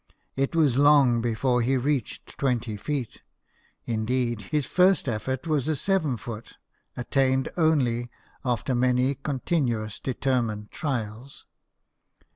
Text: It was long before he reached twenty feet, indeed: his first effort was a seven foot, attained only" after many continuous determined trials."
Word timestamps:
It 0.35 0.55
was 0.55 0.79
long 0.79 1.21
before 1.21 1.61
he 1.61 1.77
reached 1.77 2.35
twenty 2.39 2.75
feet, 2.75 3.21
indeed: 3.85 4.41
his 4.49 4.65
first 4.65 5.07
effort 5.07 5.45
was 5.45 5.67
a 5.67 5.75
seven 5.75 6.17
foot, 6.17 6.57
attained 6.97 7.49
only" 7.55 8.09
after 8.43 8.73
many 8.73 9.13
continuous 9.13 9.99
determined 9.99 10.71
trials." 10.71 11.45